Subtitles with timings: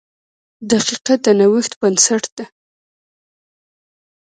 [0.71, 2.45] •دقیقه د نوښت بنسټ ده.